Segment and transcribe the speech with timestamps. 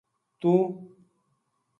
[0.39, 0.63] توہ